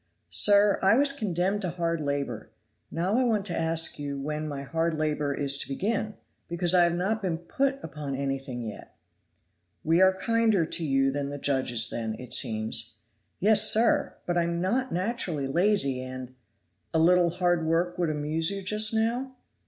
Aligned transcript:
"Sir, 0.31 0.79
I 0.81 0.95
was 0.95 1.11
condemned 1.11 1.61
to 1.61 1.69
hard 1.69 2.01
labor; 2.01 2.49
now 2.89 3.19
I 3.19 3.23
wanted 3.23 3.45
to 3.53 3.59
ask 3.59 3.99
you 3.99 4.19
when 4.19 4.47
my 4.47 4.63
hard 4.63 4.97
labor 4.97 5.31
is 5.31 5.59
to 5.59 5.67
begin, 5.67 6.15
because 6.47 6.73
I 6.73 6.85
have 6.85 6.95
not 6.95 7.21
been 7.21 7.37
put 7.37 7.77
upon 7.83 8.15
anything 8.15 8.63
yet." 8.63 8.95
"We 9.83 10.01
are 10.01 10.15
kinder 10.17 10.65
to 10.65 10.83
you 10.83 11.11
than 11.11 11.29
the 11.29 11.37
judges 11.37 11.87
then, 11.91 12.15
it 12.17 12.33
seems." 12.33 12.97
"Yes, 13.39 13.69
sir! 13.71 14.15
but 14.25 14.39
I 14.39 14.43
am 14.45 14.59
not 14.59 14.91
naturally 14.91 15.45
lazy, 15.45 16.01
and" 16.01 16.33
"A 16.95 16.97
little 16.97 17.29
hard 17.29 17.67
work 17.67 17.99
would 17.99 18.09
amuse 18.09 18.49
you 18.49 18.63
just 18.63 18.95
now?" 18.95 19.35